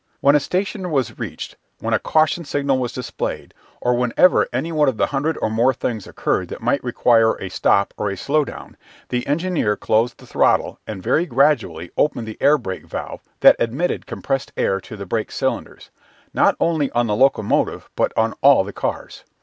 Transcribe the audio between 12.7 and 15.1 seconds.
valve that admitted compressed air to the